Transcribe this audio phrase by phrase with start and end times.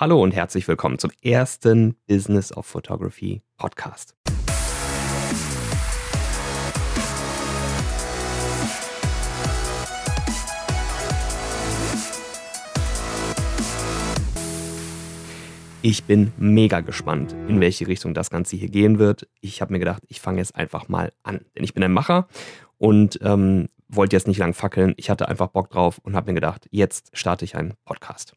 [0.00, 4.16] Hallo und herzlich willkommen zum ersten Business of Photography Podcast.
[15.82, 19.28] Ich bin mega gespannt, in welche Richtung das Ganze hier gehen wird.
[19.42, 21.44] Ich habe mir gedacht, ich fange jetzt einfach mal an.
[21.54, 22.26] Denn ich bin ein Macher
[22.78, 24.94] und ähm, wollte jetzt nicht lang fackeln.
[24.96, 28.34] Ich hatte einfach Bock drauf und habe mir gedacht, jetzt starte ich einen Podcast.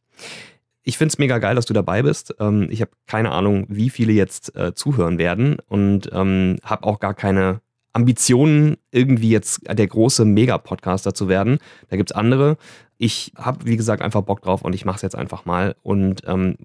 [0.84, 2.36] Ich finde es mega geil, dass du dabei bist.
[2.39, 7.00] Ähm, ich habe keine Ahnung, wie viele jetzt äh, zuhören werden und ähm, habe auch
[7.00, 7.61] gar keine
[7.93, 11.60] Ambitionen, irgendwie jetzt der große Mega-Podcaster zu werden.
[11.89, 12.57] Da gibt's andere.
[12.97, 16.21] Ich habe, wie gesagt, einfach Bock drauf und ich mache es jetzt einfach mal und
[16.25, 16.55] ähm,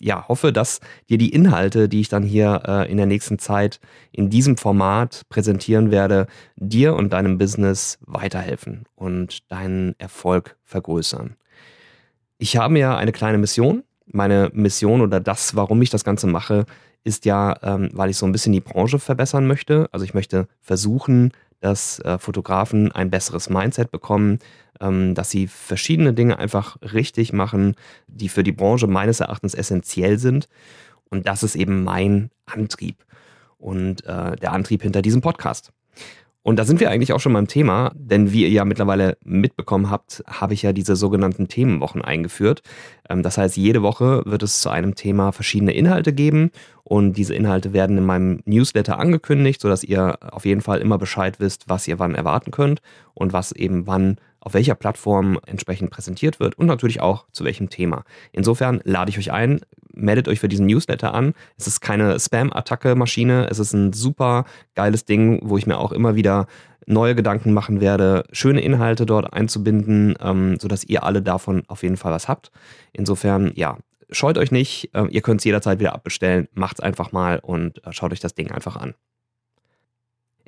[0.00, 3.80] ja, hoffe, dass dir die Inhalte, die ich dann hier äh, in der nächsten Zeit
[4.12, 11.36] in diesem Format präsentieren werde, dir und deinem Business weiterhelfen und deinen Erfolg vergrößern.
[12.38, 13.82] Ich habe ja eine kleine Mission.
[14.06, 16.64] Meine Mission oder das, warum ich das Ganze mache,
[17.04, 19.88] ist ja, ähm, weil ich so ein bisschen die Branche verbessern möchte.
[19.92, 24.38] Also ich möchte versuchen, dass äh, Fotografen ein besseres Mindset bekommen,
[24.80, 27.74] ähm, dass sie verschiedene Dinge einfach richtig machen,
[28.06, 30.48] die für die Branche meines Erachtens essentiell sind.
[31.10, 33.04] Und das ist eben mein Antrieb
[33.58, 35.72] und äh, der Antrieb hinter diesem Podcast.
[36.42, 39.90] Und da sind wir eigentlich auch schon beim Thema, denn wie ihr ja mittlerweile mitbekommen
[39.90, 42.62] habt, habe ich ja diese sogenannten Themenwochen eingeführt.
[43.08, 46.50] Ähm, das heißt, jede Woche wird es zu einem Thema verschiedene Inhalte geben
[46.84, 51.38] und diese Inhalte werden in meinem Newsletter angekündigt, sodass ihr auf jeden Fall immer Bescheid
[51.40, 52.80] wisst, was ihr wann erwarten könnt
[53.14, 57.68] und was eben wann auf welcher Plattform entsprechend präsentiert wird und natürlich auch zu welchem
[57.68, 58.04] Thema.
[58.32, 59.60] Insofern lade ich euch ein,
[59.92, 61.34] meldet euch für diesen Newsletter an.
[61.56, 64.44] Es ist keine Spam-Attacke-Maschine, es ist ein super
[64.74, 66.46] geiles Ding, wo ich mir auch immer wieder
[66.86, 71.98] neue Gedanken machen werde, schöne Inhalte dort einzubinden, ähm, sodass ihr alle davon auf jeden
[71.98, 72.50] Fall was habt.
[72.92, 73.76] Insofern, ja,
[74.10, 77.92] scheut euch nicht, äh, ihr könnt es jederzeit wieder abbestellen, macht's einfach mal und äh,
[77.92, 78.94] schaut euch das Ding einfach an.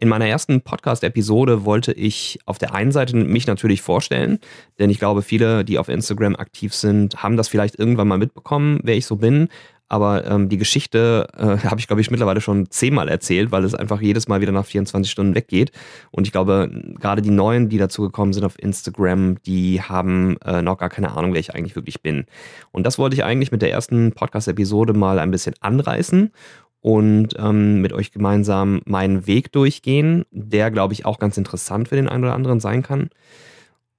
[0.00, 4.38] In meiner ersten Podcast-Episode wollte ich auf der einen Seite mich natürlich vorstellen,
[4.78, 8.80] denn ich glaube, viele, die auf Instagram aktiv sind, haben das vielleicht irgendwann mal mitbekommen,
[8.82, 9.48] wer ich so bin.
[9.90, 13.74] Aber ähm, die Geschichte äh, habe ich, glaube ich, mittlerweile schon zehnmal erzählt, weil es
[13.74, 15.70] einfach jedes Mal wieder nach 24 Stunden weggeht.
[16.10, 20.78] Und ich glaube, gerade die Neuen, die dazugekommen sind auf Instagram, die haben äh, noch
[20.78, 22.24] gar keine Ahnung, wer ich eigentlich wirklich bin.
[22.70, 26.32] Und das wollte ich eigentlich mit der ersten Podcast-Episode mal ein bisschen anreißen
[26.80, 31.96] und ähm, mit euch gemeinsam meinen Weg durchgehen, der, glaube ich, auch ganz interessant für
[31.96, 33.10] den einen oder anderen sein kann.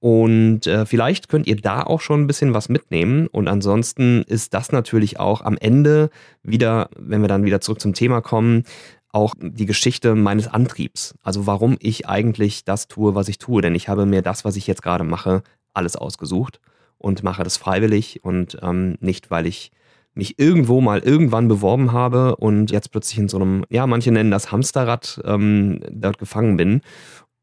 [0.00, 3.28] Und äh, vielleicht könnt ihr da auch schon ein bisschen was mitnehmen.
[3.28, 6.10] Und ansonsten ist das natürlich auch am Ende
[6.42, 8.64] wieder, wenn wir dann wieder zurück zum Thema kommen,
[9.10, 11.14] auch die Geschichte meines Antriebs.
[11.22, 13.62] Also warum ich eigentlich das tue, was ich tue.
[13.62, 16.60] Denn ich habe mir das, was ich jetzt gerade mache, alles ausgesucht
[16.98, 19.70] und mache das freiwillig und ähm, nicht, weil ich
[20.14, 24.30] mich irgendwo mal irgendwann beworben habe und jetzt plötzlich in so einem, ja, manche nennen
[24.30, 26.82] das Hamsterrad, ähm, dort gefangen bin.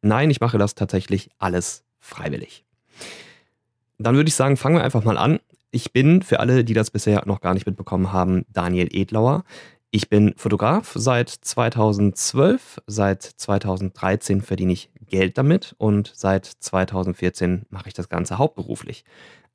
[0.01, 2.63] Nein, ich mache das tatsächlich alles freiwillig.
[3.97, 5.39] Dann würde ich sagen, fangen wir einfach mal an.
[5.71, 9.43] Ich bin, für alle, die das bisher noch gar nicht mitbekommen haben, Daniel Edlauer.
[9.91, 12.81] Ich bin Fotograf seit 2012.
[12.87, 19.03] Seit 2013 verdiene ich Geld damit und seit 2014 mache ich das Ganze hauptberuflich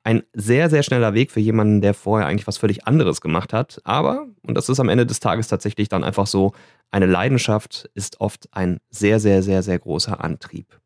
[0.05, 3.81] ein sehr, sehr schneller Weg für jemanden, der vorher eigentlich was völlig anderes gemacht hat.
[3.85, 6.53] Aber, und das ist am Ende des Tages tatsächlich dann einfach so,
[6.91, 10.79] eine Leidenschaft ist oft ein sehr, sehr, sehr, sehr großer Antrieb.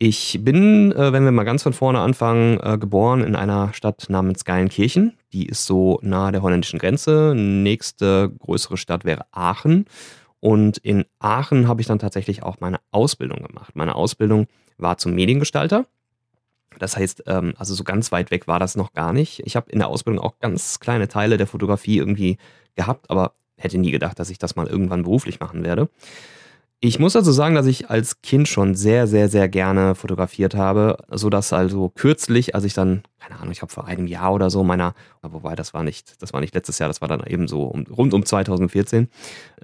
[0.00, 4.06] Ich bin, äh, wenn wir mal ganz von vorne anfangen, äh, geboren in einer Stadt
[4.08, 5.16] namens Geilenkirchen.
[5.32, 7.32] Die ist so nahe der holländischen Grenze.
[7.36, 9.86] Nächste größere Stadt wäre Aachen.
[10.40, 13.76] Und in Aachen habe ich dann tatsächlich auch meine Ausbildung gemacht.
[13.76, 15.86] Meine Ausbildung war zum Mediengestalter.
[16.78, 19.42] Das heißt, ähm, also so ganz weit weg war das noch gar nicht.
[19.44, 22.38] Ich habe in der Ausbildung auch ganz kleine Teile der Fotografie irgendwie
[22.74, 25.88] gehabt, aber hätte nie gedacht, dass ich das mal irgendwann beruflich machen werde.
[26.84, 30.96] Ich muss also sagen, dass ich als Kind schon sehr, sehr, sehr gerne fotografiert habe,
[31.12, 34.50] so dass also kürzlich, als ich dann, keine Ahnung, ich glaube vor einem Jahr oder
[34.50, 37.46] so meiner, wobei das war nicht, das war nicht letztes Jahr, das war dann eben
[37.46, 39.06] so um, rund um 2014,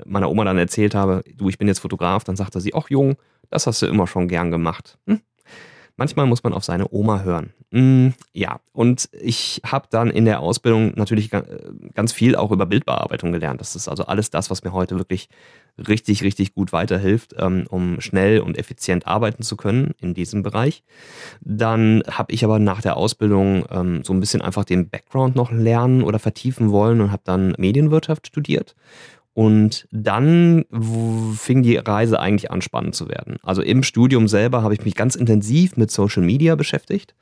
[0.07, 3.17] meiner Oma dann erzählt habe, du, ich bin jetzt Fotograf, dann sagte sie, ach Jung,
[3.51, 4.97] das hast du immer schon gern gemacht.
[5.09, 5.21] Hm?
[5.99, 7.53] Manchmal muss man auf seine Oma hören.
[7.73, 11.29] Mm, ja, und ich habe dann in der Ausbildung natürlich
[11.95, 13.61] ganz viel auch über Bildbearbeitung gelernt.
[13.61, 15.29] Das ist also alles das, was mir heute wirklich
[15.77, 20.85] richtig, richtig gut weiterhilft, ähm, um schnell und effizient arbeiten zu können in diesem Bereich.
[21.41, 25.51] Dann habe ich aber nach der Ausbildung ähm, so ein bisschen einfach den Background noch
[25.51, 28.77] lernen oder vertiefen wollen und habe dann Medienwirtschaft studiert
[29.35, 30.65] und dann
[31.37, 33.37] fing die Reise eigentlich an, spannend zu werden.
[33.43, 37.15] Also im Studium selber habe ich mich ganz intensiv mit Social Media beschäftigt.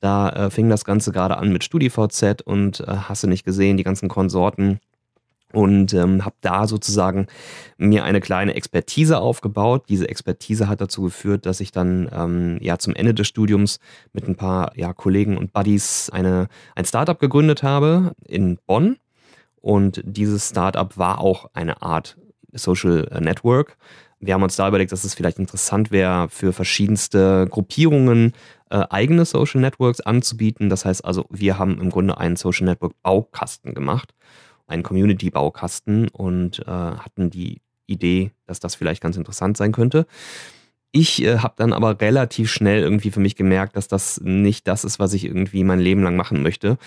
[0.00, 3.76] Da äh, fing das Ganze gerade an mit StudiVZ und äh, hast du nicht gesehen,
[3.76, 4.80] die ganzen Konsorten
[5.52, 7.26] und ähm, habe da sozusagen
[7.76, 9.84] mir eine kleine Expertise aufgebaut.
[9.88, 13.78] Diese Expertise hat dazu geführt, dass ich dann ähm, ja zum Ende des Studiums
[14.12, 18.96] mit ein paar ja, Kollegen und Buddies eine, ein Startup gegründet habe in Bonn.
[19.62, 22.18] Und dieses Startup war auch eine Art
[22.52, 23.78] Social Network.
[24.20, 28.34] Wir haben uns da überlegt, dass es vielleicht interessant wäre, für verschiedenste Gruppierungen
[28.70, 30.68] äh, eigene Social Networks anzubieten.
[30.68, 34.14] Das heißt also, wir haben im Grunde einen Social Network Baukasten gemacht
[34.72, 40.06] einen Community-Baukasten und äh, hatten die Idee, dass das vielleicht ganz interessant sein könnte.
[40.92, 44.84] Ich äh, habe dann aber relativ schnell irgendwie für mich gemerkt, dass das nicht das
[44.84, 46.78] ist, was ich irgendwie mein Leben lang machen möchte.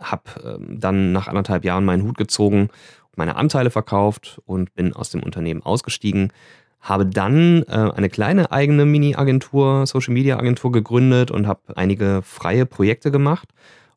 [0.00, 2.68] Hab äh, dann nach anderthalb Jahren meinen Hut gezogen,
[3.16, 6.32] meine Anteile verkauft und bin aus dem Unternehmen ausgestiegen.
[6.80, 13.48] Habe dann äh, eine kleine eigene Mini-Agentur, Social-Media-Agentur gegründet und habe einige freie Projekte gemacht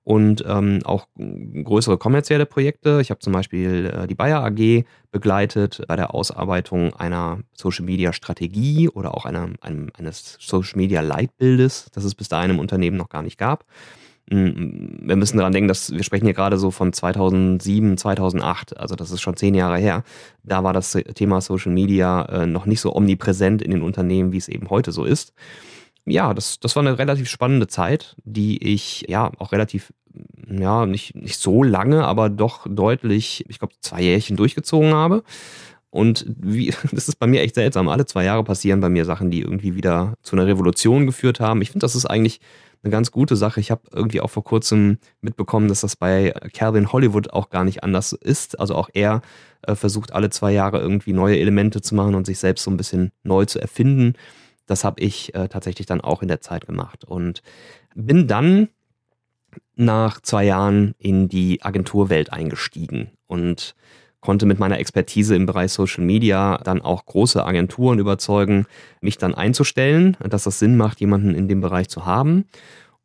[0.07, 2.99] und ähm, auch größere kommerzielle Projekte.
[3.01, 8.13] Ich habe zum Beispiel äh, die Bayer AG begleitet bei der Ausarbeitung einer Social Media
[8.13, 12.95] Strategie oder auch einer, einem, eines Social Media Leitbildes, das es bis dahin im Unternehmen
[12.95, 13.65] noch gar nicht gab.
[14.29, 18.95] Mm, wir müssen daran denken, dass wir sprechen hier gerade so von 2007, 2008, also
[18.95, 20.03] das ist schon zehn Jahre her.
[20.43, 24.37] Da war das Thema Social Media äh, noch nicht so omnipräsent in den Unternehmen, wie
[24.37, 25.33] es eben heute so ist
[26.07, 29.93] ja, das, das war eine relativ spannende Zeit, die ich ja auch relativ,
[30.49, 35.23] ja, nicht, nicht so lange, aber doch deutlich, ich glaube, zwei Jährchen durchgezogen habe.
[35.89, 37.89] Und wie, das ist bei mir echt seltsam.
[37.89, 41.61] Alle zwei Jahre passieren bei mir Sachen, die irgendwie wieder zu einer Revolution geführt haben.
[41.61, 42.39] Ich finde, das ist eigentlich
[42.83, 43.59] eine ganz gute Sache.
[43.59, 47.83] Ich habe irgendwie auch vor kurzem mitbekommen, dass das bei Calvin Hollywood auch gar nicht
[47.83, 48.59] anders ist.
[48.59, 49.21] Also auch er
[49.63, 52.77] äh, versucht alle zwei Jahre irgendwie neue Elemente zu machen und sich selbst so ein
[52.77, 54.13] bisschen neu zu erfinden.
[54.65, 57.41] Das habe ich äh, tatsächlich dann auch in der Zeit gemacht und
[57.95, 58.69] bin dann
[59.75, 63.75] nach zwei Jahren in die Agenturwelt eingestiegen und
[64.21, 68.65] konnte mit meiner Expertise im Bereich Social Media dann auch große Agenturen überzeugen,
[69.01, 72.45] mich dann einzustellen, dass das Sinn macht, jemanden in dem Bereich zu haben.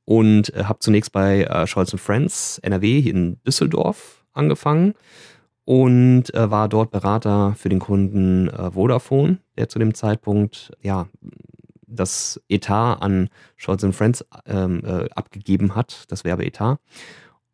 [0.04, 4.94] Und äh, habe zunächst bei äh, Scholz Friends NRW in Düsseldorf angefangen
[5.64, 11.06] und äh, war dort Berater für den Kunden Vodafone, der zu dem Zeitpunkt ja
[11.86, 16.78] das Etat an Scholz Friends ähm, äh, abgegeben hat, das Werbeetat.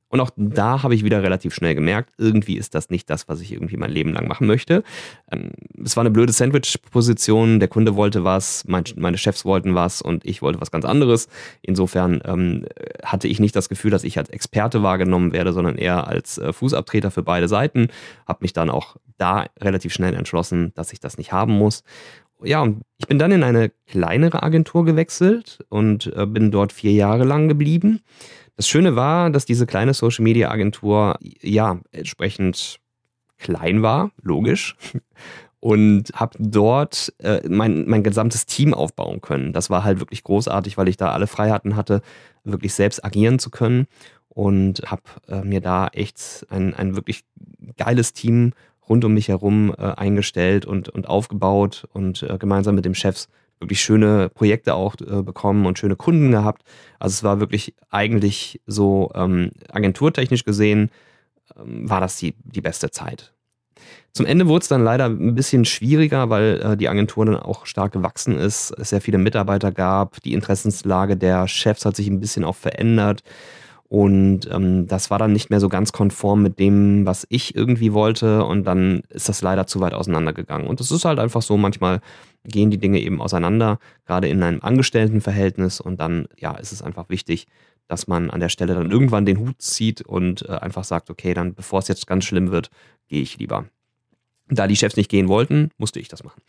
[0.08, 3.40] Und auch da habe ich wieder relativ schnell gemerkt, irgendwie ist das nicht das, was
[3.40, 4.82] ich irgendwie mein Leben lang machen möchte.
[5.30, 5.50] Ähm,
[5.84, 10.24] es war eine blöde Sandwich-Position, der Kunde wollte was, mein, meine Chefs wollten was und
[10.24, 11.28] ich wollte was ganz anderes.
[11.60, 12.64] Insofern ähm,
[13.02, 16.52] hatte ich nicht das Gefühl, dass ich als Experte wahrgenommen werde, sondern eher als äh,
[16.52, 17.88] Fußabtreter für beide Seiten.
[18.26, 21.82] Habe mich dann auch da relativ schnell entschlossen, dass ich das nicht haben muss
[22.42, 22.66] ja,
[22.98, 27.48] ich bin dann in eine kleinere Agentur gewechselt und äh, bin dort vier Jahre lang
[27.48, 28.00] geblieben.
[28.58, 32.80] Das Schöne war, dass diese kleine Social Media Agentur ja entsprechend
[33.38, 34.76] klein war, logisch.
[35.60, 39.52] Und habe dort äh, mein, mein gesamtes Team aufbauen können.
[39.52, 42.02] Das war halt wirklich großartig, weil ich da alle Freiheiten hatte,
[42.42, 43.86] wirklich selbst agieren zu können.
[44.28, 47.24] Und habe äh, mir da echt ein, ein wirklich
[47.76, 48.54] geiles Team
[48.88, 53.28] rund um mich herum äh, eingestellt und, und aufgebaut und äh, gemeinsam mit dem Chefs
[53.60, 56.62] wirklich schöne Projekte auch äh, bekommen und schöne Kunden gehabt.
[56.98, 60.90] Also es war wirklich eigentlich so ähm, agenturtechnisch gesehen,
[61.56, 63.32] ähm, war das die, die beste Zeit.
[64.12, 67.66] Zum Ende wurde es dann leider ein bisschen schwieriger, weil äh, die Agentur dann auch
[67.66, 72.20] stark gewachsen ist, es sehr viele Mitarbeiter gab, die Interessenslage der Chefs hat sich ein
[72.20, 73.22] bisschen auch verändert.
[73.88, 77.94] Und ähm, das war dann nicht mehr so ganz konform mit dem, was ich irgendwie
[77.94, 78.44] wollte.
[78.44, 80.66] Und dann ist das leider zu weit auseinandergegangen.
[80.66, 82.00] Und das ist halt einfach so, manchmal
[82.44, 85.80] gehen die Dinge eben auseinander, gerade in einem Angestelltenverhältnis.
[85.80, 87.46] Und dann, ja, ist es einfach wichtig,
[87.86, 91.32] dass man an der Stelle dann irgendwann den Hut zieht und äh, einfach sagt, okay,
[91.32, 92.70] dann bevor es jetzt ganz schlimm wird,
[93.08, 93.64] gehe ich lieber.
[94.50, 96.42] Da die Chefs nicht gehen wollten, musste ich das machen.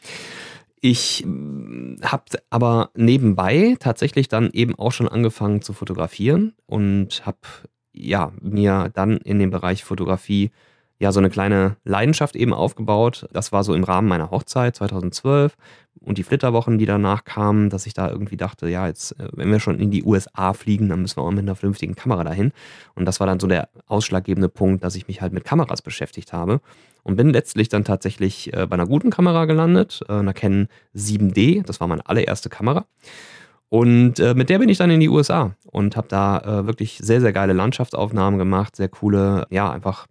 [0.81, 7.39] Ich mm, habe aber nebenbei tatsächlich dann eben auch schon angefangen zu fotografieren und habe
[7.91, 10.51] ja mir dann in dem Bereich Fotografie
[11.00, 13.25] ja so eine kleine Leidenschaft eben aufgebaut.
[13.32, 15.56] Das war so im Rahmen meiner Hochzeit 2012
[16.01, 19.51] und die Flitterwochen, die danach kamen, dass ich da irgendwie dachte, ja, jetzt, äh, wenn
[19.51, 22.51] wir schon in die USA fliegen, dann müssen wir auch mit einer vernünftigen Kamera dahin.
[22.96, 26.34] Und das war dann so der ausschlaggebende Punkt, dass ich mich halt mit Kameras beschäftigt
[26.34, 26.62] habe
[27.03, 31.63] und bin letztlich dann tatsächlich äh, bei einer guten Kamera gelandet, äh, einer Canon 7D.
[31.63, 32.86] Das war meine allererste Kamera.
[33.70, 36.98] Und äh, mit der bin ich dann in die USA und habe da äh, wirklich
[37.03, 40.08] sehr, sehr geile Landschaftsaufnahmen gemacht, sehr coole, ja, einfach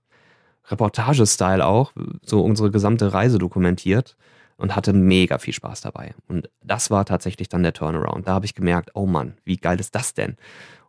[0.71, 1.93] Reportage-Style auch,
[2.25, 4.17] so unsere gesamte Reise dokumentiert.
[4.59, 6.15] und hatte mega viel Spaß dabei.
[6.27, 8.27] Und das war tatsächlich dann der Turnaround.
[8.27, 10.37] Da habe ich gemerkt, oh Mann, wie geil ist das denn?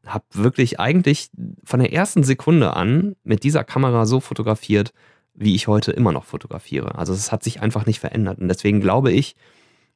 [0.06, 1.30] Habe wirklich eigentlich
[1.64, 4.92] von der ersten Sekunde an mit dieser Kamera so fotografiert,
[5.36, 6.96] wie ich heute immer noch fotografiere.
[6.96, 8.40] Also es hat sich einfach nicht verändert.
[8.40, 9.36] Und deswegen glaube ich,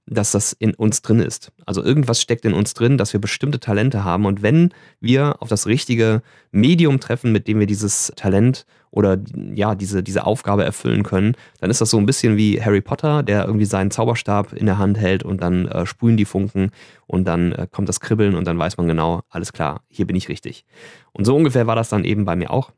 [0.05, 1.51] dass das in uns drin ist.
[1.65, 4.25] Also irgendwas steckt in uns drin, dass wir bestimmte Talente haben.
[4.25, 9.17] Und wenn wir auf das richtige Medium treffen, mit dem wir dieses Talent oder
[9.55, 13.23] ja, diese, diese Aufgabe erfüllen können, dann ist das so ein bisschen wie Harry Potter,
[13.23, 16.71] der irgendwie seinen Zauberstab in der Hand hält und dann äh, sprühen die Funken
[17.07, 20.15] und dann äh, kommt das Kribbeln und dann weiß man genau, alles klar, hier bin
[20.15, 20.65] ich richtig.
[21.11, 22.71] Und so ungefähr war das dann eben bei mir auch.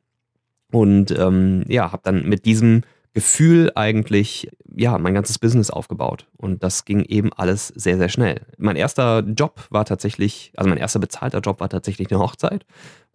[0.72, 2.84] Und ähm, ja, habe dann mit diesem
[3.16, 6.28] Gefühl eigentlich, ja, mein ganzes Business aufgebaut.
[6.36, 8.42] Und das ging eben alles sehr, sehr schnell.
[8.58, 12.66] Mein erster Job war tatsächlich, also mein erster bezahlter Job war tatsächlich eine Hochzeit,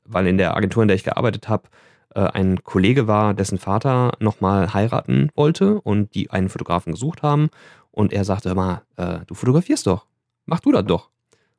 [0.07, 1.69] weil in der Agentur, in der ich gearbeitet habe,
[2.15, 7.51] äh, ein Kollege war, dessen Vater nochmal heiraten wollte und die einen Fotografen gesucht haben.
[7.91, 10.07] Und er sagte immer, äh, du fotografierst doch,
[10.47, 11.11] mach du das doch.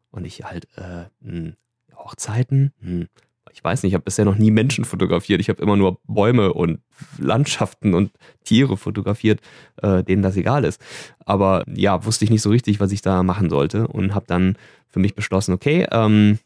[0.10, 1.58] Und ich halt, äh, hm,
[1.96, 3.08] Hochzeiten, hm,
[3.54, 5.40] ich weiß nicht, ich habe bisher noch nie Menschen fotografiert.
[5.42, 6.80] Ich habe immer nur Bäume und
[7.18, 8.12] Landschaften und
[8.44, 9.40] Tiere fotografiert,
[9.82, 10.82] äh, denen das egal ist.
[11.26, 14.58] Aber ja, wusste ich nicht so richtig, was ich da machen sollte und habe dann
[14.90, 16.40] für mich beschlossen, okay, ähm,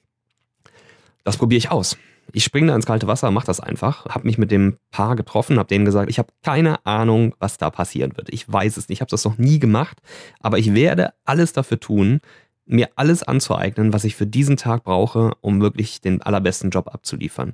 [1.23, 1.97] das probiere ich aus.
[2.31, 5.59] Ich springe da ins kalte Wasser, mache das einfach, habe mich mit dem Paar getroffen,
[5.59, 8.29] habe denen gesagt, ich habe keine Ahnung, was da passieren wird.
[8.29, 10.01] Ich weiß es nicht, ich habe das noch nie gemacht,
[10.39, 12.19] aber ich werde alles dafür tun,
[12.65, 17.53] mir alles anzueignen, was ich für diesen Tag brauche, um wirklich den allerbesten Job abzuliefern.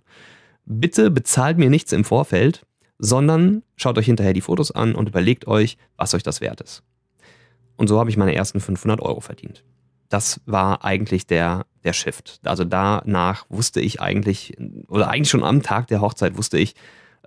[0.66, 2.66] Bitte bezahlt mir nichts im Vorfeld,
[2.98, 6.84] sondern schaut euch hinterher die Fotos an und überlegt euch, was euch das wert ist.
[7.76, 9.64] Und so habe ich meine ersten 500 Euro verdient.
[10.10, 12.40] Das war eigentlich der, der Shift.
[12.44, 14.56] Also danach wusste ich eigentlich,
[14.88, 16.76] oder eigentlich schon am Tag der Hochzeit wusste ich,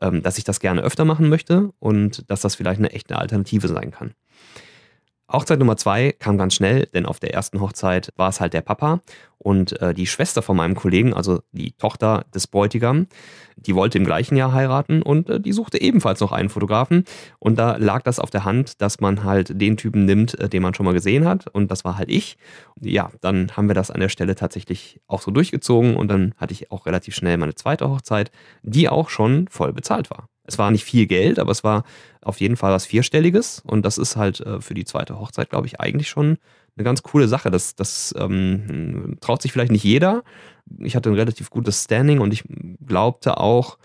[0.00, 3.68] ähm, dass ich das gerne öfter machen möchte und dass das vielleicht eine echte Alternative
[3.68, 4.14] sein kann.
[5.33, 8.61] Hochzeit Nummer zwei kam ganz schnell, denn auf der ersten Hochzeit war es halt der
[8.61, 9.00] Papa
[9.38, 13.07] und äh, die Schwester von meinem Kollegen, also die Tochter des Bräutigam,
[13.57, 17.04] die wollte im gleichen Jahr heiraten und äh, die suchte ebenfalls noch einen Fotografen.
[17.38, 20.62] Und da lag das auf der Hand, dass man halt den Typen nimmt, äh, den
[20.62, 21.47] man schon mal gesehen hat.
[21.49, 22.37] Und das war halt ich.
[22.81, 26.52] Ja, dann haben wir das an der Stelle tatsächlich auch so durchgezogen und dann hatte
[26.52, 28.31] ich auch relativ schnell meine zweite Hochzeit,
[28.62, 30.28] die auch schon voll bezahlt war.
[30.44, 31.84] Es war nicht viel Geld, aber es war
[32.20, 33.62] auf jeden Fall was Vierstelliges.
[33.66, 36.38] Und das ist halt äh, für die zweite Hochzeit, glaube ich, eigentlich schon
[36.76, 37.50] eine ganz coole Sache.
[37.50, 40.22] Das, das ähm, traut sich vielleicht nicht jeder.
[40.80, 42.44] Ich hatte ein relativ gutes Standing und ich
[42.84, 43.78] glaubte auch,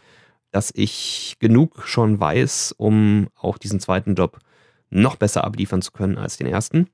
[0.51, 4.39] dass ich genug schon weiß, um auch diesen zweiten Job
[4.89, 6.87] noch besser abliefern zu können als den ersten.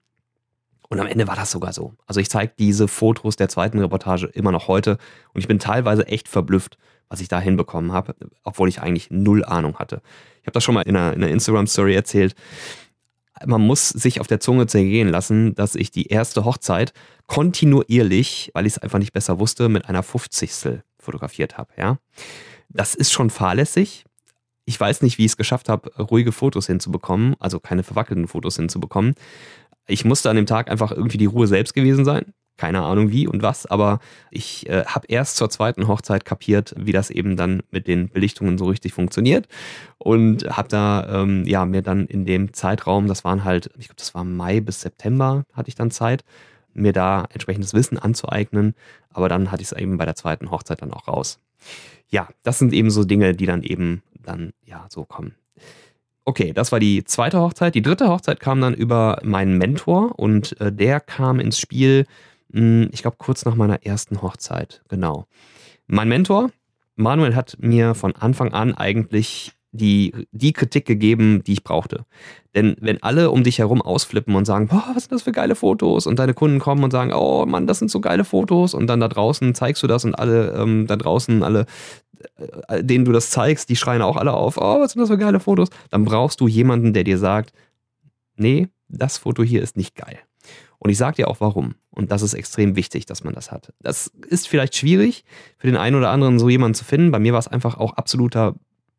[0.90, 1.94] Und am Ende war das sogar so.
[2.06, 4.98] Also ich zeige diese Fotos der zweiten Reportage immer noch heute
[5.34, 6.78] und ich bin teilweise echt verblüfft,
[7.10, 10.02] was ich da hinbekommen habe, obwohl ich eigentlich null Ahnung hatte.
[10.42, 12.36] Ich habe das schon mal in einer, in einer Instagram-Story erzählt.
[13.46, 16.94] Man muss sich auf der Zunge zergehen lassen, dass ich die erste Hochzeit
[17.28, 20.82] kontinuierlich, weil ich es einfach nicht besser wusste, mit einer 50.
[21.00, 21.74] fotografiert habe.
[21.78, 21.98] Ja?
[22.70, 24.06] Das ist schon fahrlässig.
[24.66, 28.56] Ich weiß nicht, wie ich es geschafft habe, ruhige Fotos hinzubekommen, also keine verwackelten Fotos
[28.56, 29.14] hinzubekommen.
[29.88, 33.28] Ich musste an dem Tag einfach irgendwie die Ruhe selbst gewesen sein keine Ahnung wie
[33.28, 34.00] und was, aber
[34.32, 38.58] ich äh, habe erst zur zweiten Hochzeit kapiert, wie das eben dann mit den Belichtungen
[38.58, 39.48] so richtig funktioniert
[39.98, 43.98] und habe da ähm, ja mir dann in dem Zeitraum, das waren halt, ich glaube,
[43.98, 46.24] das war Mai bis September, hatte ich dann Zeit,
[46.74, 48.74] mir da entsprechendes Wissen anzueignen,
[49.10, 51.40] aber dann hatte ich es eben bei der zweiten Hochzeit dann auch raus.
[52.08, 55.36] Ja, das sind eben so Dinge, die dann eben dann ja so kommen.
[56.26, 57.76] Okay, das war die zweite Hochzeit.
[57.76, 62.06] Die dritte Hochzeit kam dann über meinen Mentor und äh, der kam ins Spiel
[62.56, 65.28] hm, ich glaube, kurz nach meiner ersten Hochzeit, genau.
[65.88, 66.52] Mein Mentor,
[66.96, 72.06] Manuel, hat mir von Anfang an eigentlich die, die Kritik gegeben, die ich brauchte.
[72.54, 75.56] Denn wenn alle um dich herum ausflippen und sagen, boah, was sind das für geile
[75.56, 76.08] Fotos?
[76.08, 78.74] Und deine Kunden kommen und sagen, oh Mann, das sind so geile Fotos.
[78.74, 81.66] Und dann da draußen zeigst du das und alle ähm, da draußen, alle,
[82.68, 85.18] äh, denen du das zeigst, die schreien auch alle auf, oh, was sind das für
[85.18, 85.70] geile Fotos?
[85.90, 87.52] Dann brauchst du jemanden, der dir sagt,
[88.38, 90.20] nee, das Foto hier ist nicht geil.
[90.80, 91.76] Und ich sage dir auch warum.
[91.90, 93.74] Und das ist extrem wichtig, dass man das hat.
[93.80, 95.24] Das ist vielleicht schwierig
[95.58, 97.12] für den einen oder anderen, so jemanden zu finden.
[97.12, 98.56] Bei mir war es einfach auch absoluter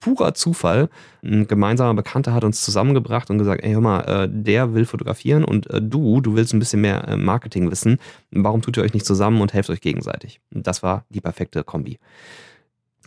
[0.06, 0.88] purer Zufall.
[1.24, 5.44] Ein gemeinsamer Bekannter hat uns zusammengebracht und gesagt, ey, hör mal, äh, der will fotografieren
[5.44, 7.98] und äh, du, du willst ein bisschen mehr äh, Marketing wissen.
[8.30, 10.40] Warum tut ihr euch nicht zusammen und helft euch gegenseitig?
[10.52, 11.98] Das war die perfekte Kombi.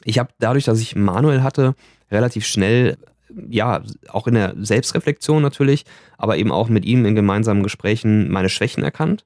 [0.03, 1.75] Ich habe dadurch, dass ich Manuel hatte,
[2.11, 2.97] relativ schnell
[3.49, 5.85] ja, auch in der Selbstreflexion natürlich,
[6.17, 9.23] aber eben auch mit ihm in gemeinsamen Gesprächen meine Schwächen erkannt.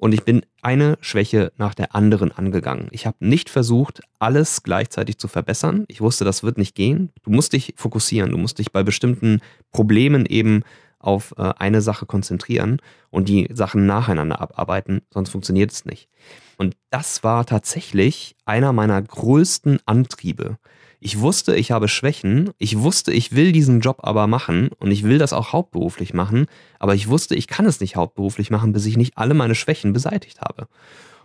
[0.00, 2.88] Und ich bin eine Schwäche nach der anderen angegangen.
[2.90, 5.84] Ich habe nicht versucht, alles gleichzeitig zu verbessern.
[5.88, 7.12] Ich wusste, das wird nicht gehen.
[7.22, 8.30] Du musst dich fokussieren.
[8.30, 9.40] Du musst dich bei bestimmten
[9.72, 10.62] Problemen eben
[11.00, 12.80] auf äh, eine Sache konzentrieren
[13.10, 16.08] und die Sachen nacheinander abarbeiten, sonst funktioniert es nicht.
[16.56, 20.56] Und das war tatsächlich einer meiner größten Antriebe.
[21.00, 25.02] Ich wusste, ich habe Schwächen, ich wusste, ich will diesen Job aber machen und ich
[25.02, 26.46] will das auch hauptberuflich machen,
[26.78, 29.94] aber ich wusste, ich kann es nicht hauptberuflich machen, bis ich nicht alle meine Schwächen
[29.94, 30.68] beseitigt habe.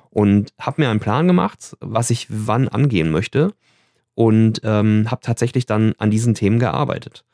[0.09, 3.53] Und habe mir einen Plan gemacht, was ich wann angehen möchte
[4.13, 7.25] und ähm, habe tatsächlich dann an diesen Themen gearbeitet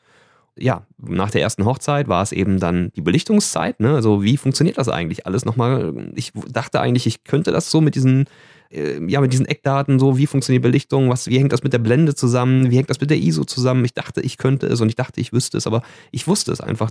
[0.56, 3.80] ja, nach der ersten Hochzeit war es eben dann die Belichtungszeit.
[3.80, 3.94] Ne?
[3.94, 6.12] Also wie funktioniert das eigentlich alles nochmal?
[6.14, 8.26] Ich dachte eigentlich, ich könnte das so mit diesen,
[8.72, 11.78] äh, ja, mit diesen Eckdaten, so wie funktioniert Belichtung, was, wie hängt das mit der
[11.78, 13.84] Blende zusammen, wie hängt das mit der ISO zusammen?
[13.84, 16.60] Ich dachte, ich könnte es und ich dachte, ich wüsste es, aber ich wusste es
[16.60, 16.90] einfach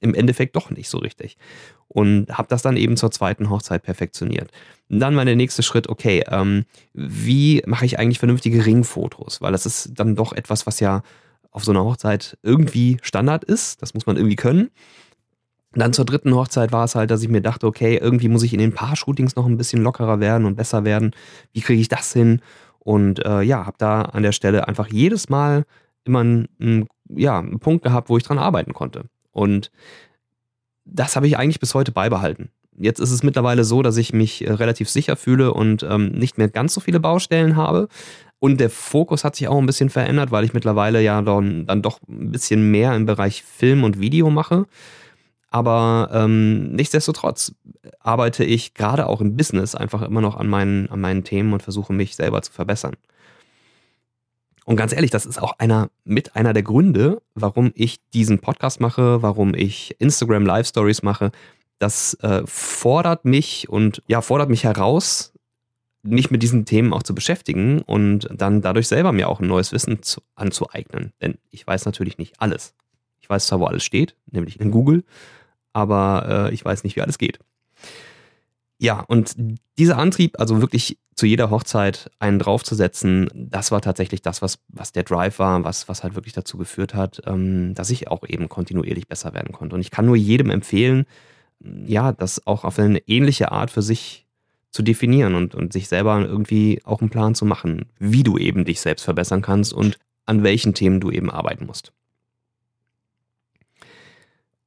[0.00, 1.38] im Endeffekt doch nicht so richtig.
[1.88, 4.50] Und habe das dann eben zur zweiten Hochzeit perfektioniert.
[4.90, 9.40] Und dann war der nächste Schritt, okay, ähm, wie mache ich eigentlich vernünftige Ringfotos?
[9.40, 11.02] Weil das ist dann doch etwas, was ja
[11.52, 13.80] auf so einer Hochzeit irgendwie Standard ist.
[13.80, 14.70] Das muss man irgendwie können.
[15.74, 18.52] Dann zur dritten Hochzeit war es halt, dass ich mir dachte, okay, irgendwie muss ich
[18.52, 21.12] in den Paar-Shootings noch ein bisschen lockerer werden und besser werden.
[21.52, 22.42] Wie kriege ich das hin?
[22.78, 25.64] Und äh, ja, habe da an der Stelle einfach jedes Mal
[26.04, 29.04] immer einen, ja, einen Punkt gehabt, wo ich dran arbeiten konnte.
[29.30, 29.70] Und
[30.84, 32.50] das habe ich eigentlich bis heute beibehalten.
[32.76, 36.38] Jetzt ist es mittlerweile so, dass ich mich äh, relativ sicher fühle und ähm, nicht
[36.38, 37.88] mehr ganz so viele Baustellen habe.
[38.38, 41.82] Und der Fokus hat sich auch ein bisschen verändert, weil ich mittlerweile ja dann, dann
[41.82, 44.66] doch ein bisschen mehr im Bereich Film und Video mache.
[45.52, 47.54] Aber ähm, nichtsdestotrotz
[48.00, 51.62] arbeite ich gerade auch im Business einfach immer noch an meinen, an meinen Themen und
[51.62, 52.96] versuche mich selber zu verbessern.
[54.64, 58.80] Und ganz ehrlich, das ist auch einer mit einer der Gründe, warum ich diesen Podcast
[58.80, 61.32] mache, warum ich Instagram Live Stories mache.
[61.78, 65.34] Das äh, fordert mich und ja, fordert mich heraus,
[66.02, 69.70] mich mit diesen Themen auch zu beschäftigen und dann dadurch selber mir auch ein neues
[69.72, 71.12] Wissen zu, anzueignen.
[71.20, 72.74] Denn ich weiß natürlich nicht alles.
[73.20, 75.04] Ich weiß zwar, wo alles steht, nämlich in Google,
[75.72, 77.38] aber äh, ich weiß nicht, wie alles geht.
[78.78, 79.36] Ja, und
[79.78, 84.90] dieser Antrieb, also wirklich zu jeder Hochzeit einen draufzusetzen, das war tatsächlich das, was, was
[84.90, 88.48] der Drive war, was, was halt wirklich dazu geführt hat, ähm, dass ich auch eben
[88.48, 89.76] kontinuierlich besser werden konnte.
[89.76, 91.06] Und ich kann nur jedem empfehlen,
[91.60, 94.26] ja, das auch auf eine ähnliche Art für sich
[94.70, 98.64] zu definieren und, und sich selber irgendwie auch einen Plan zu machen, wie du eben
[98.64, 101.92] dich selbst verbessern kannst und an welchen Themen du eben arbeiten musst.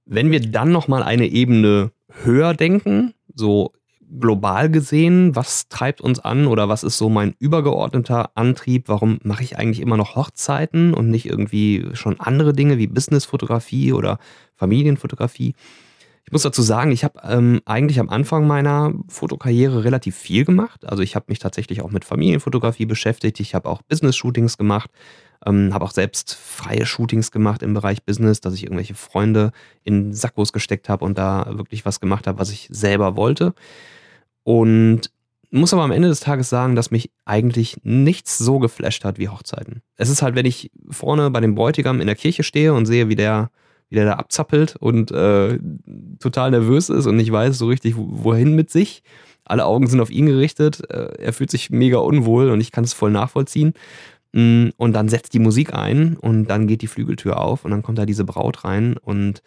[0.05, 1.91] Wenn wir dann nochmal eine Ebene
[2.23, 3.71] höher denken, so
[4.19, 8.87] global gesehen, was treibt uns an oder was ist so mein übergeordneter Antrieb?
[8.87, 13.93] Warum mache ich eigentlich immer noch Hochzeiten und nicht irgendwie schon andere Dinge wie Businessfotografie
[13.93, 14.19] oder
[14.55, 15.55] Familienfotografie?
[16.25, 20.83] Ich muss dazu sagen, ich habe ähm, eigentlich am Anfang meiner Fotokarriere relativ viel gemacht.
[20.85, 23.39] Also ich habe mich tatsächlich auch mit Familienfotografie beschäftigt.
[23.39, 24.89] Ich habe auch Business-Shootings gemacht,
[25.45, 29.51] ähm, habe auch selbst freie Shootings gemacht im Bereich Business, dass ich irgendwelche Freunde
[29.83, 33.53] in Sackos gesteckt habe und da wirklich was gemacht habe, was ich selber wollte.
[34.43, 35.11] Und
[35.51, 39.29] muss aber am Ende des Tages sagen, dass mich eigentlich nichts so geflasht hat wie
[39.29, 39.81] Hochzeiten.
[39.95, 43.09] Es ist halt, wenn ich vorne bei dem Bräutigam in der Kirche stehe und sehe,
[43.09, 43.49] wie der
[43.89, 45.59] wie der da abzappelt und äh,
[46.19, 49.03] total nervös ist und nicht weiß so richtig, wohin mit sich.
[49.43, 50.81] Alle Augen sind auf ihn gerichtet.
[50.89, 53.73] Äh, er fühlt sich mega unwohl und ich kann es voll nachvollziehen.
[54.35, 57.81] Mm, und dann setzt die Musik ein und dann geht die Flügeltür auf und dann
[57.81, 58.97] kommt da diese Braut rein.
[58.97, 59.41] Und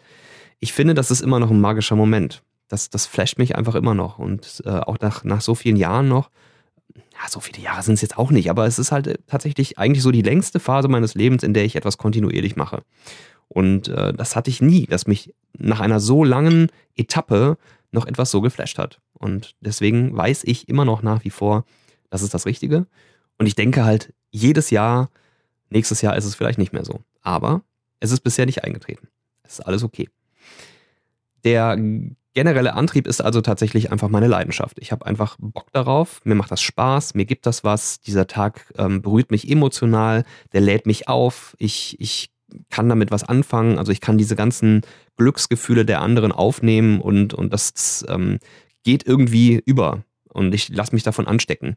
[0.57, 2.41] ich finde, das ist immer noch ein magischer Moment.
[2.69, 4.17] Das, das flasht mich einfach immer noch.
[4.17, 6.31] Und äh, auch nach, nach so vielen Jahren noch,
[6.95, 9.77] ja, so viele Jahre sind es jetzt auch nicht, aber es ist halt äh, tatsächlich
[9.77, 12.81] eigentlich so die längste Phase meines Lebens, in der ich etwas kontinuierlich mache.
[13.47, 17.59] Und äh, das hatte ich nie, dass mich nach einer so langen Etappe
[17.91, 19.01] noch etwas so geflasht hat.
[19.13, 21.65] Und deswegen weiß ich immer noch nach wie vor,
[22.09, 22.87] das ist das Richtige.
[23.37, 25.09] Und ich denke halt jedes Jahr,
[25.69, 27.01] nächstes Jahr ist es vielleicht nicht mehr so.
[27.21, 27.61] Aber
[27.99, 29.07] es ist bisher nicht eingetreten.
[29.43, 30.09] Es ist alles okay.
[31.43, 31.77] Der
[32.33, 34.77] generelle Antrieb ist also tatsächlich einfach meine Leidenschaft.
[34.79, 37.99] Ich habe einfach Bock darauf, mir macht das Spaß, mir gibt das was.
[37.99, 41.55] Dieser Tag ähm, berührt mich emotional, der lädt mich auf.
[41.59, 42.31] Ich, ich
[42.69, 43.77] kann damit was anfangen.
[43.77, 44.81] Also ich kann diese ganzen
[45.17, 48.39] Glücksgefühle der anderen aufnehmen und, und das ähm,
[48.83, 50.03] geht irgendwie über.
[50.31, 51.75] Und ich lasse mich davon anstecken.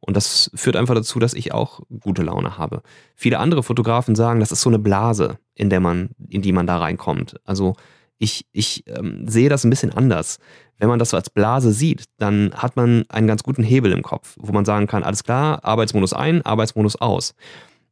[0.00, 2.82] Und das führt einfach dazu, dass ich auch gute Laune habe.
[3.14, 6.66] Viele andere Fotografen sagen, das ist so eine Blase, in der man, in die man
[6.66, 7.36] da reinkommt.
[7.44, 7.74] Also
[8.18, 10.38] ich, ich ähm, sehe das ein bisschen anders.
[10.78, 14.02] Wenn man das so als Blase sieht, dann hat man einen ganz guten Hebel im
[14.02, 17.34] Kopf, wo man sagen kann, alles klar, Arbeitsmodus ein, Arbeitsmodus aus.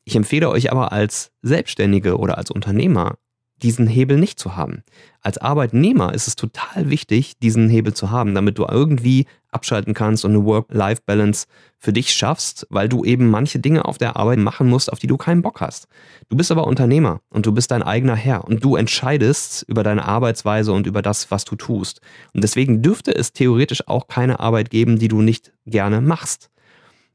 [0.04, 3.14] Ich empfehle euch aber als Selbstständige oder als Unternehmer
[3.62, 4.82] diesen Hebel nicht zu haben.
[5.20, 10.24] Als Arbeitnehmer ist es total wichtig, diesen Hebel zu haben, damit du irgendwie abschalten kannst
[10.24, 11.46] und eine Work-Life-Balance
[11.78, 15.06] für dich schaffst, weil du eben manche Dinge auf der Arbeit machen musst, auf die
[15.06, 15.86] du keinen Bock hast.
[16.28, 20.06] Du bist aber Unternehmer und du bist dein eigener Herr und du entscheidest über deine
[20.06, 22.00] Arbeitsweise und über das, was du tust.
[22.34, 26.50] Und deswegen dürfte es theoretisch auch keine Arbeit geben, die du nicht gerne machst.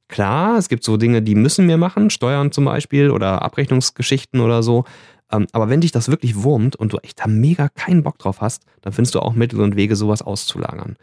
[0.10, 4.63] Klar, es gibt so Dinge, die müssen wir machen, Steuern zum Beispiel oder Abrechnungsgeschichten oder
[4.63, 4.86] so.
[5.31, 8.41] Ähm, aber wenn dich das wirklich wurmt und du echt da mega keinen Bock drauf
[8.41, 10.97] hast, dann findest du auch Mittel und Wege, sowas auszulagern.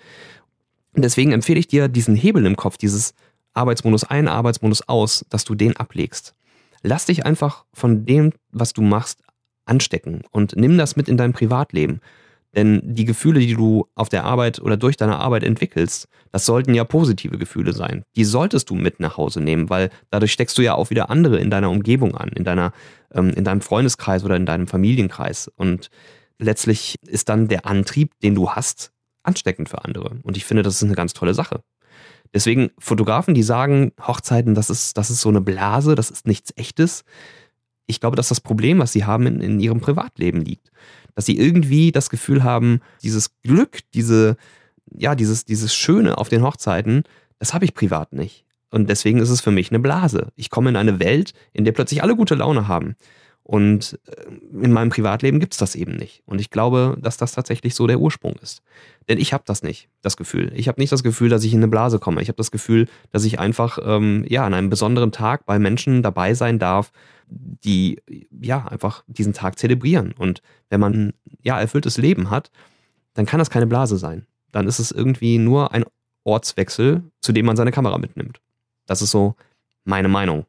[0.95, 3.15] Und deswegen empfehle ich dir diesen Hebel im Kopf, dieses
[3.53, 6.35] Arbeitsmodus ein, Arbeitsmodus aus, dass du den ablegst.
[6.83, 9.21] Lass dich einfach von dem, was du machst,
[9.65, 12.01] anstecken und nimm das mit in dein Privatleben.
[12.55, 16.75] Denn die Gefühle, die du auf der Arbeit oder durch deine Arbeit entwickelst, das sollten
[16.75, 18.05] ja positive Gefühle sein.
[18.17, 21.39] Die solltest du mit nach Hause nehmen, weil dadurch steckst du ja auch wieder andere
[21.39, 22.73] in deiner Umgebung an, in deiner,
[23.13, 25.49] ähm, in deinem Freundeskreis oder in deinem Familienkreis.
[25.57, 25.91] Und
[26.39, 28.93] letztlich ist dann der Antrieb, den du hast,
[29.25, 30.19] ansteckend für andere.
[30.23, 31.61] Und ich finde, das ist eine ganz tolle Sache.
[32.33, 36.53] Deswegen Fotografen, die sagen, Hochzeiten, das ist, das ist so eine Blase, das ist nichts
[36.57, 37.05] echtes.
[37.87, 40.71] Ich glaube, dass das Problem, was sie haben, in, in ihrem Privatleben liegt
[41.15, 44.37] dass sie irgendwie das Gefühl haben, dieses Glück, diese,
[44.93, 47.05] ja, dieses, dieses Schöne auf den Hochzeiten,
[47.39, 48.45] das habe ich privat nicht.
[48.71, 50.33] Und deswegen ist es für mich eine Blase.
[50.35, 52.97] Ich komme in eine Welt, in der plötzlich alle gute Laune haben.
[53.45, 56.23] Und äh, in meinem Privatleben gibt es das eben nicht.
[56.25, 58.63] Und ich glaube, dass das tatsächlich so der Ursprung ist.
[59.09, 60.51] Denn ich habe das nicht, das Gefühl.
[60.57, 62.23] Ich habe nicht das Gefühl, dass ich in eine Blase komme.
[62.23, 66.03] Ich habe das Gefühl, dass ich einfach ähm, ja an einem besonderen Tag bei Menschen
[66.03, 66.91] dabei sein darf,
[67.29, 70.15] die ja einfach diesen Tag zelebrieren.
[70.17, 72.51] Und wenn man ein ja, erfülltes Leben hat,
[73.13, 74.27] dann kann das keine Blase sein.
[74.53, 75.85] Dann ist es irgendwie nur ein
[76.25, 78.41] Ortswechsel, zu dem man seine Kamera mitnimmt.
[78.87, 79.35] Das ist so
[79.85, 80.47] meine Meinung.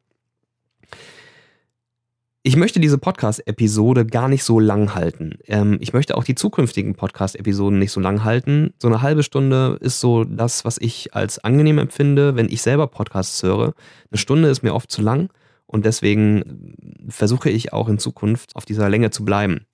[2.46, 5.36] Ich möchte diese Podcast-Episode gar nicht so lang halten.
[5.48, 8.72] Ähm, ich möchte auch die zukünftigen Podcast-Episoden nicht so lang halten.
[8.78, 12.86] So eine halbe Stunde ist so das, was ich als angenehm empfinde, wenn ich selber
[12.86, 13.74] Podcasts höre.
[14.12, 15.28] Eine Stunde ist mir oft zu lang.
[15.66, 16.76] Und deswegen
[17.08, 19.66] versuche ich auch in Zukunft auf dieser Länge zu bleiben.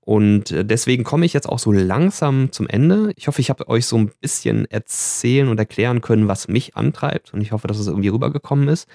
[0.00, 3.12] Und äh, deswegen komme ich jetzt auch so langsam zum Ende.
[3.14, 7.32] Ich hoffe, ich habe euch so ein bisschen erzählen und erklären können, was mich antreibt.
[7.32, 8.88] Und ich hoffe, dass es irgendwie rübergekommen ist.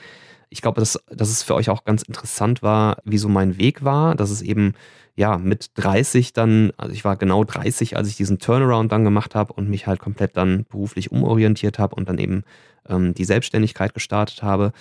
[0.50, 3.84] Ich glaube, dass, dass es für euch auch ganz interessant war, wie so mein Weg
[3.84, 4.16] war.
[4.16, 4.74] Dass es eben,
[5.16, 9.36] ja, mit 30 dann, also ich war genau 30, als ich diesen Turnaround dann gemacht
[9.36, 12.44] habe und mich halt komplett dann beruflich umorientiert habe und dann eben
[12.88, 14.72] ähm, die Selbstständigkeit gestartet habe.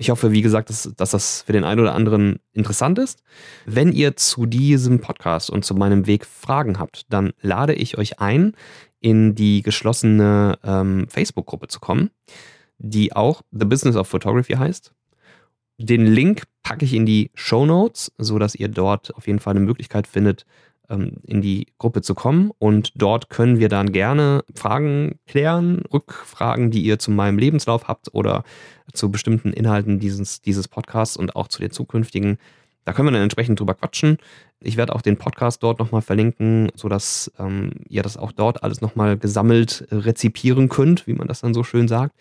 [0.00, 3.22] Ich hoffe, wie gesagt, dass, dass, das für den einen oder anderen interessant ist.
[3.66, 8.18] Wenn ihr zu diesem Podcast und zu meinem Weg Fragen habt, dann lade ich euch
[8.18, 8.54] ein,
[9.00, 12.10] in die geschlossene ähm, Facebook-Gruppe zu kommen,
[12.78, 14.92] die auch The Business of Photography heißt.
[15.82, 19.64] Den Link packe ich in die Show Notes, sodass ihr dort auf jeden Fall eine
[19.64, 20.44] Möglichkeit findet,
[20.90, 22.50] ähm, in die Gruppe zu kommen.
[22.58, 28.12] Und dort können wir dann gerne Fragen klären, Rückfragen, die ihr zu meinem Lebenslauf habt
[28.12, 28.44] oder
[28.92, 32.36] zu bestimmten Inhalten dieses, dieses Podcasts und auch zu den zukünftigen.
[32.84, 34.18] Da können wir dann entsprechend drüber quatschen.
[34.60, 38.82] Ich werde auch den Podcast dort nochmal verlinken, sodass ähm, ihr das auch dort alles
[38.82, 42.14] nochmal gesammelt rezipieren könnt, wie man das dann so schön sagt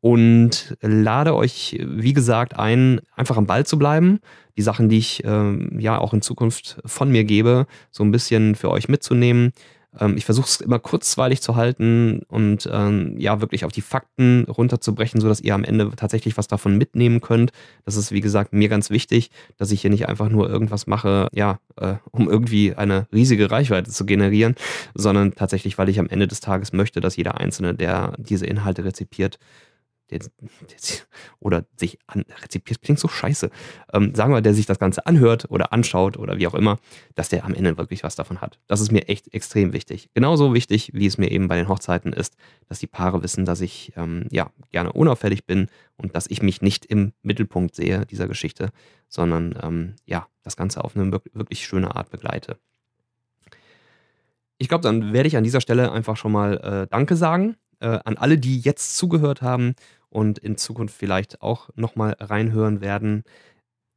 [0.00, 4.20] und lade euch, wie gesagt, ein, einfach am Ball zu bleiben,
[4.56, 8.54] die Sachen, die ich ähm, ja auch in Zukunft von mir gebe, so ein bisschen
[8.54, 9.52] für euch mitzunehmen.
[9.98, 14.44] Ähm, ich versuche es immer kurzweilig zu halten und ähm, ja, wirklich auf die Fakten
[14.44, 17.52] runterzubrechen, sodass ihr am Ende tatsächlich was davon mitnehmen könnt.
[17.84, 21.28] Das ist, wie gesagt, mir ganz wichtig, dass ich hier nicht einfach nur irgendwas mache,
[21.32, 24.54] ja, äh, um irgendwie eine riesige Reichweite zu generieren,
[24.94, 28.84] sondern tatsächlich, weil ich am Ende des Tages möchte, dass jeder Einzelne, der diese Inhalte
[28.84, 29.38] rezipiert,
[30.10, 30.28] der, der,
[31.38, 33.50] oder sich an, rezipiert, klingt so scheiße,
[33.92, 36.78] ähm, sagen wir, der sich das Ganze anhört oder anschaut oder wie auch immer,
[37.14, 38.58] dass der am Ende wirklich was davon hat.
[38.66, 40.10] Das ist mir echt extrem wichtig.
[40.14, 42.36] Genauso wichtig, wie es mir eben bei den Hochzeiten ist,
[42.68, 46.62] dass die Paare wissen, dass ich ähm, ja gerne unauffällig bin und dass ich mich
[46.62, 48.70] nicht im Mittelpunkt sehe dieser Geschichte,
[49.08, 52.58] sondern ähm, ja, das Ganze auf eine wirklich schöne Art begleite.
[54.58, 57.98] Ich glaube, dann werde ich an dieser Stelle einfach schon mal äh, Danke sagen äh,
[58.04, 59.74] an alle, die jetzt zugehört haben
[60.10, 63.24] und in Zukunft vielleicht auch nochmal reinhören werden.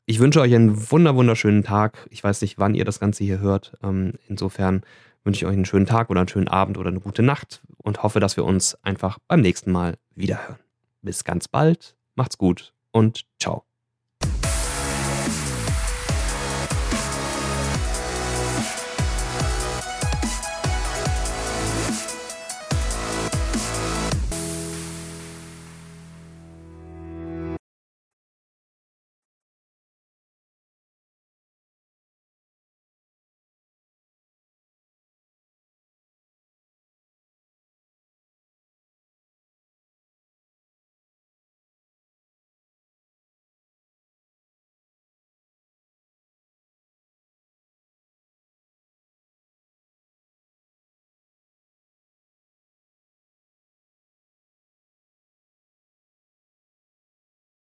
[0.06, 2.08] Ich wünsche euch einen wunder wunderschönen Tag.
[2.10, 3.74] Ich weiß nicht, wann ihr das Ganze hier hört.
[3.84, 4.82] Ähm, insofern
[5.24, 8.04] wünsche ich euch einen schönen Tag oder einen schönen Abend oder eine gute Nacht und
[8.04, 10.60] hoffe, dass wir uns einfach beim nächsten Mal wiederhören.
[11.02, 13.73] Bis ganz bald, macht's gut und ciao.